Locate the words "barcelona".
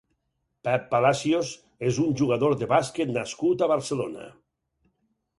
3.73-4.25